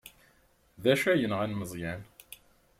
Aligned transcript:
D 0.83 0.85
acu 0.93 1.07
ay 1.11 1.19
yenɣan 1.21 1.51
Meẓyan? 1.59 2.01